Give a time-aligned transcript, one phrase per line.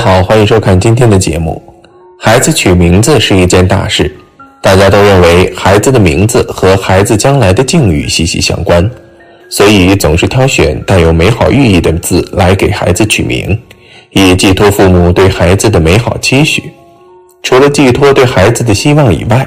[0.00, 1.62] 好，欢迎收看今天的节目。
[2.18, 4.10] 孩子取名字是一件大事，
[4.62, 8.90] 大家都认为孩子的名字和孩子将来的境遇息息相关，
[9.50, 13.60] 所以总是挑选带有美好寓意的字来给孩子取名，
[14.12, 16.72] 以寄托父母对孩子的美好期许。
[17.42, 19.46] 除了寄托对孩子的希望以外，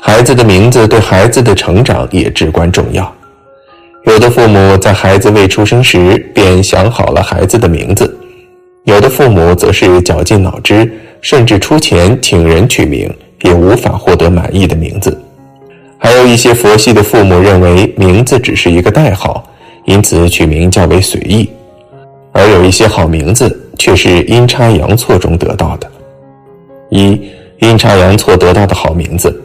[0.00, 3.14] 孩子的名字对孩子的成长也至关重要。
[4.06, 8.18] 有的父母在孩子未出生时便想好了孩子的名字，
[8.94, 10.88] 有的父母则是绞尽脑汁，
[11.20, 13.12] 甚至出钱请人取名，
[13.42, 15.20] 也无法获得满意的名字。
[15.98, 19.44] 还有一些佛系的父母认为名字只是一个代号，
[19.84, 21.48] 因此取名较为随意；
[22.30, 25.90] 而有一些好名字却是阴差阳错中得到的。
[26.90, 27.20] 一
[27.62, 29.42] 阴差阳错得到的好名字，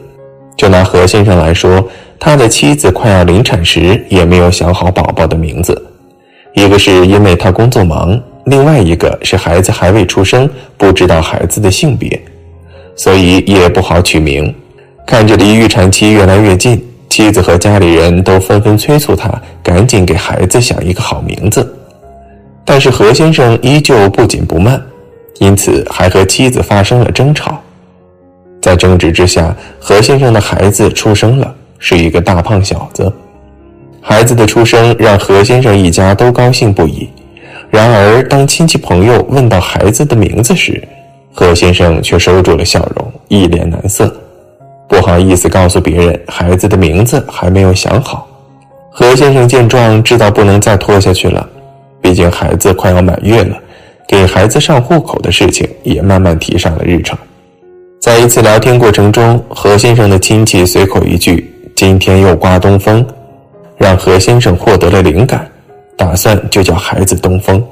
[0.56, 1.84] 就拿何先生来说。
[2.20, 5.82] 他的妻子快要临产时，也没有想好宝宝的名字。
[6.54, 12.20] 一个是因为他工作忙，另外一个是孩子还未出生，不知道孩子的性别，
[12.96, 14.54] 所以也不好取名。
[15.06, 19.30] 看着离预产期越来越近，妻子和家里人都纷纷催促他
[19.62, 21.74] 赶紧给孩子想一个好名字。
[22.64, 24.80] 但是何先生依旧不紧不慢，
[25.38, 27.60] 因此还和妻子发生了争吵。
[28.62, 31.56] 在争执之下，何先生的孩子出生了。
[31.82, 33.10] 是一个大胖小子，
[34.02, 37.08] 孩子的出生让何先生一家都高兴不已。
[37.70, 40.82] 然而，当亲戚朋友问到孩子的名字时，
[41.32, 44.12] 何先生却收住了笑容，一脸难色，
[44.88, 48.26] 不好意思告诉别人孩子的名字还没有想好。
[48.90, 51.48] 何先生见状，知道不能再拖下去了，
[52.02, 53.56] 毕竟孩子快要满月了，
[54.08, 57.16] 给孩子上户口的事情也慢慢提上了日程。
[58.00, 61.48] 在一次聊天过程中，何先生的亲戚随口一句。
[61.76, 63.06] 今天又刮东风，
[63.78, 65.48] 让何先生获得了灵感，
[66.00, 67.62] 打算就叫孩子东风。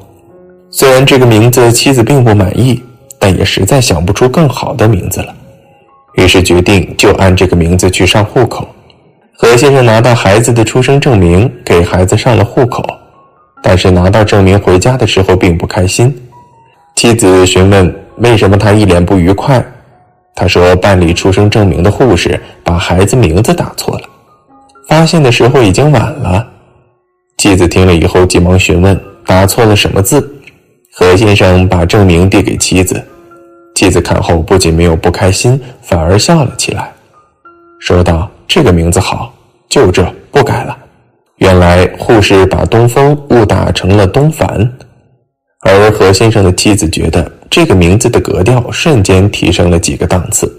[0.68, 2.78] 虽然这个名字妻子并不满意，
[3.18, 5.34] 但也实在想不出更好的名字了，
[6.16, 8.68] 于是决定就按这个名字去上户口。
[9.34, 12.84] 何先生拿到孩子的出生证明，给孩子上了户口，
[13.62, 16.14] 但是拿到证明回家的时候并不开心。
[16.96, 19.64] 妻子询问为什么他一脸不愉快。
[20.34, 24.02] 他说：“办理出生证明的护士把孩子名字打错了，
[24.86, 26.46] 发现的时候已经晚了。”
[27.38, 30.28] 妻子听了以后，急忙询问打错了什么字。
[30.92, 33.00] 何先生把证明递给妻子，
[33.76, 36.92] 妻子看后不仅没有不开心，反而笑了起来，
[37.78, 39.32] 说道：“这个名字好，
[39.68, 40.76] 就这不改了。”
[41.38, 44.68] 原来护士把东风误打成了东凡，
[45.60, 47.30] 而何先生的妻子觉得。
[47.50, 50.54] 这个名字的格调瞬间提升了几个档次，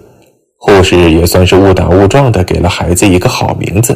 [0.58, 3.96] 护士也算是误打误撞的给了孩子一个好名字。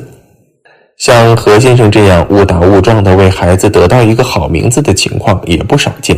[1.03, 6.17] 像何先生这样误打误撞的为孩子得到一个好名字的情况也不少见。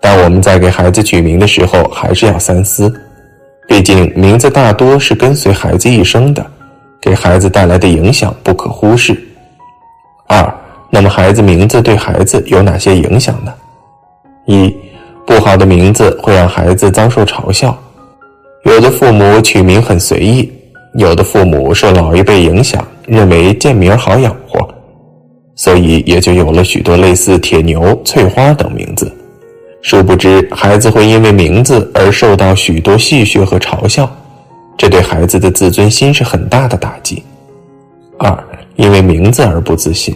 [0.00, 2.88] 但我们在给孩子取名的时候还是要三思，
[3.66, 6.46] 毕竟名字大多是跟随孩子一生的，
[7.02, 9.20] 给孩子带来的影响不可忽视。
[10.28, 10.54] 二，
[10.88, 13.52] 那么孩子名字对孩子有哪些影响呢？
[14.44, 14.72] 一。
[15.26, 17.76] 不好的名字会让孩子遭受嘲笑，
[18.66, 20.48] 有的父母取名很随意，
[20.94, 24.68] 有的父母受老一辈影响，认为贱名好养活，
[25.54, 29.10] 所以也就有了许多类似铁牛、翠花等名字。
[29.82, 34.10] 殊不知，孩子会因为名字而受到许多戏谑和嘲笑，
[34.76, 37.22] 这对孩子的自尊心是很大的打击。
[38.18, 38.36] 二，
[38.74, 40.14] 因为名字而不自信，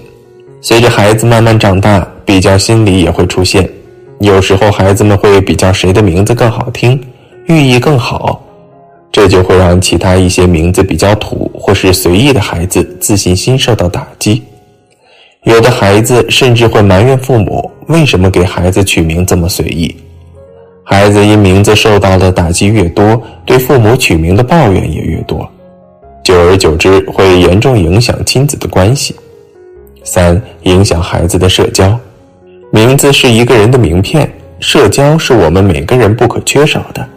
[0.60, 3.70] 随着孩子慢慢长大，比较心理也会出现。
[4.18, 7.00] 有时候孩子们会比较谁的名字更好听，
[7.46, 8.42] 寓意更好，
[9.12, 14.42] 这就会让其他一些名字比较土或是随意的孩子自信心受到打击。
[15.44, 19.96] 有的孩子甚至会埋怨父母为什么给孩子取名这么随意。
[20.84, 25.48] 孩子因名字受到的打击越多，对父母取名的抱怨也越多，
[26.22, 29.14] 久而久之会严重影响亲子的关系。
[30.02, 31.98] 三、影响孩子的社交。
[32.72, 34.30] 名字是一个人的名片，
[34.60, 37.08] 社交是我们每个人不可缺少的。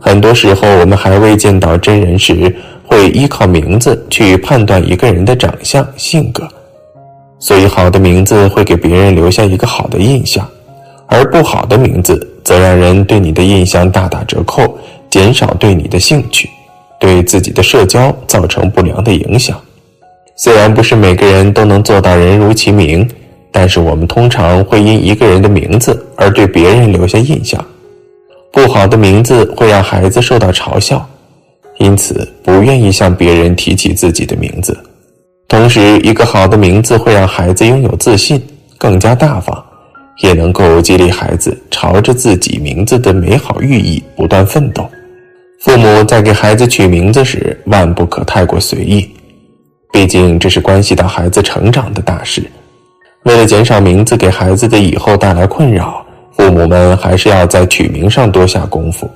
[0.00, 2.54] 很多时候，我们还未见到真人时，
[2.86, 6.48] 会依靠名字去判断一个人的长相、性格。
[7.38, 10.48] 所以，好的名字会给别人留下一个好的印象，
[11.06, 14.78] 而不好的名字则让人对你的印象大打折扣，
[15.10, 16.48] 减少对你的兴趣，
[16.98, 19.60] 对自己的社交造成不良的影响。
[20.36, 23.08] 虽然不是每个人都能做到人如其名。
[23.52, 27.60] 但是我们通常会因一个人的名字而对别人留下印象，
[28.52, 31.08] 不好的名字会让孩子受到嘲笑，
[31.78, 34.76] 因此不愿意向别人提起自己的名字。
[35.46, 38.40] 同时，一个好的名字会让孩子拥有自信，
[38.76, 39.64] 更加大方，
[40.22, 44.88] 也能够激励孩子朝着自己名字的美好寓意不断奋斗。
[45.60, 49.08] 父母在给孩子取名字时，万不可太过随意，
[49.92, 52.42] 毕竟这是关系到孩子成长的大事。
[53.24, 56.04] 为了减少名字给孩子的以后带来困扰，
[56.40, 59.06] 父母们还是要在取名上多下功夫。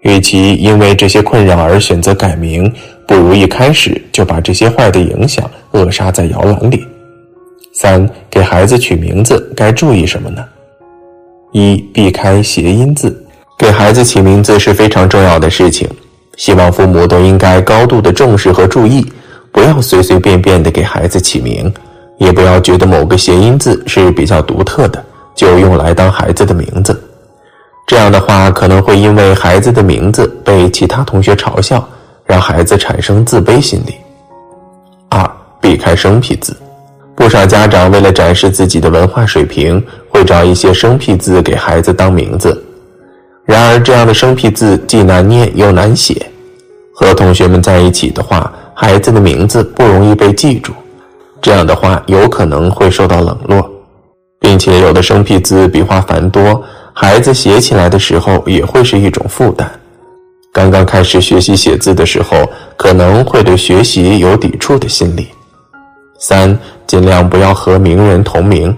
[0.00, 2.68] 与其因为这些困扰而选择改名，
[3.06, 6.84] 不如一开始就把这些坏的影响扼杀在摇篮里。
[7.72, 10.44] 三，给孩子取名字该注意什么呢？
[11.52, 13.24] 一，避开谐音字。
[13.56, 15.88] 给孩子起名字是非常重要的事情，
[16.36, 19.06] 希望父母都应该高度的重视和注意，
[19.52, 21.72] 不要随随便便的给孩子起名，
[22.18, 27.02] 也不要觉得某个谐音字是比较独特的，就用来当孩子的名字。
[27.86, 31.86] 这样的话，可能会因为孩子的名字被其他同学嘲笑，
[32.24, 33.94] 让孩子产生自卑心理。
[35.10, 35.30] 二，
[35.60, 36.56] 避开生僻字，
[37.14, 42.64] 不少家长为了展示自己的文化水平，会找一些生僻字给孩子当名字。
[43.44, 46.24] 然而，这样的生僻字既难念又难写，
[46.94, 50.72] 和同学们在一起的话，孩子的名字不容易被记住。
[51.42, 53.68] 这样的话，有可能会受到冷落，
[54.42, 56.62] 并且有的生僻字笔画繁多，
[56.92, 59.70] 孩子写起来的时候也会是一种负担。
[60.52, 62.46] 刚刚开始学习写字的时候，
[62.76, 65.28] 可能会对学习有抵触的心理。
[66.18, 68.76] 三，尽量不要和名人同名，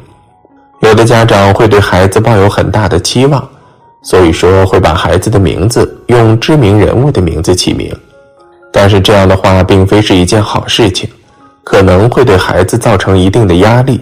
[0.82, 3.42] 有的家长会对孩子抱有很大的期望。
[4.02, 7.90] 所以说会把孩子的名字用知名人物的名字起名，
[8.70, 11.08] 但是这样的话并非是一件好事情，
[11.64, 13.98] 可能会对孩子造成一定的压力。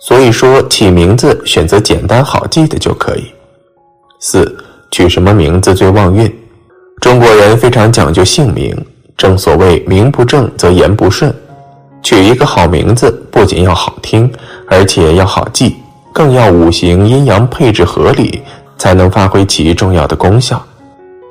[0.00, 3.24] 所以说起名字选择简单好记的就可以。
[4.20, 4.56] 四，
[4.90, 6.32] 取什么名字最旺运？
[7.00, 8.74] 中国人非常讲究姓名，
[9.16, 11.34] 正所谓名不正则言不顺，
[12.02, 14.30] 取一个好名字不仅要好听，
[14.68, 15.76] 而且要好记，
[16.12, 18.42] 更要五行阴阳配置合理。
[18.80, 20.64] 才能发挥其重要的功效，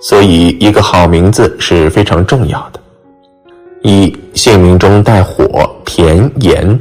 [0.01, 2.79] 所以一个好名字是非常重要的。
[3.83, 6.77] 一姓名中带火、田、炎，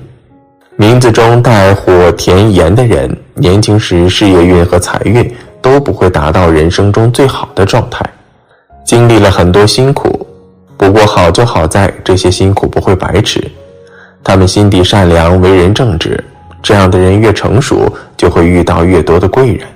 [0.78, 8.04] 名字中带火、田、炎的人，年轻时事业运和财运都不会达到人生中最好的状态，
[8.84, 10.26] 经历了很多辛苦。
[10.76, 13.42] 不过好就好在这些辛苦不会白吃，
[14.22, 16.22] 他们心地善良，为人正直，
[16.62, 19.66] 这样的人越成熟，就会遇到越多的贵人。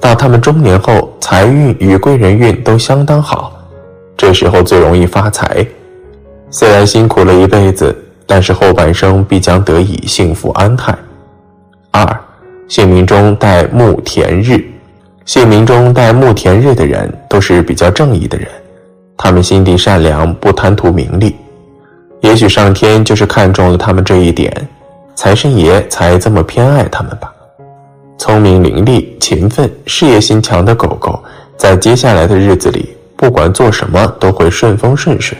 [0.00, 3.52] 到他们中年后，财运与贵人运都相当好，
[4.16, 5.66] 这时候最容易发财。
[6.52, 7.92] 虽然辛苦了一辈子，
[8.30, 10.96] 但是后半生必将得以幸福安泰。
[11.90, 12.06] 二，
[12.68, 14.64] 姓名中带木田日，
[15.24, 18.46] 姓名中带木田日的人都是比较正义的人，
[19.16, 21.34] 他们心地善良，不贪图名利。
[22.20, 24.54] 也许上天就是看中了他们这一点，
[25.16, 27.32] 财神爷才这么偏爱他们吧。
[28.16, 31.20] 聪明伶俐、勤奋、事业心强的狗狗，
[31.56, 35.36] 在接下来的日子里，不管做什么都会顺风顺水。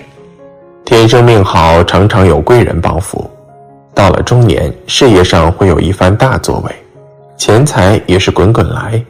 [0.84, 3.30] 天生命好，常常有贵人帮扶。
[3.94, 6.74] 到了中年，事业上会有一番大作为，
[7.36, 9.02] 钱财也是滚滚来。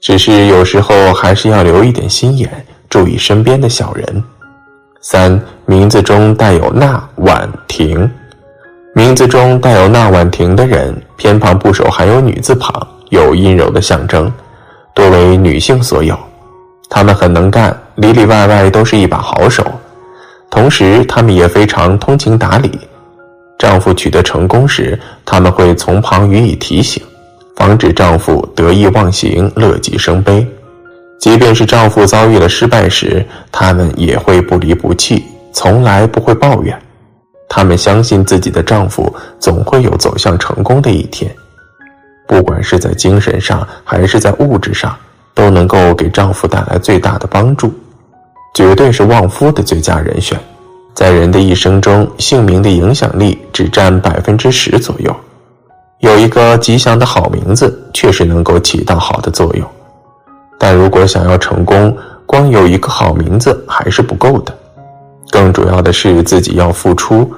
[0.00, 2.48] 只是有时候还是要留一点心眼，
[2.88, 4.24] 注意身边的小人。
[5.00, 8.08] 三，名字中带有那、婉、婷。
[8.94, 14.32] 名字中带有那婉婷的人，偏旁部首含有女字旁，有阴柔的象征，
[14.94, 16.18] 多为女性所有。
[16.88, 19.64] 她们很能干，里里外外都是一把好手。
[20.50, 22.70] 同时，她们也非常通情达理。
[23.58, 27.02] 丈夫取得成功时，他们会从旁予以提醒，
[27.54, 30.46] 防止丈夫得意忘形、乐极生悲。
[31.18, 36.74] 即便是丈夫遭遇了失败时，他们也会不离不弃，从来不会抱怨。
[37.50, 41.30] 她们相信自己的丈夫总会有走向成功的一天，
[42.26, 44.96] 不管是在精神上还是在物质上，
[45.34, 47.70] 都能够给丈夫带来最大的帮助，
[48.54, 50.38] 绝对是旺夫的最佳人选。
[50.94, 55.14] 在人的一生中，姓名的影响力只占百分之十左右，
[56.00, 59.66] 有一个吉祥的好名字确实能够起到好的作用，
[60.58, 64.54] 但如果想要成功，光有一个好名字还是不够的，
[65.30, 67.30] 更主要的是自己要付出。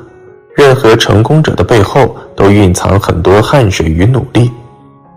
[0.55, 4.51] 任何成功者的背后都蕴藏很多汗水与努力，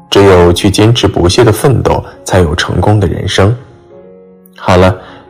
[0.10, 3.56] 只有去坚持不懈的奋斗，才有成功的人生。
[4.56, 4.96] 好了，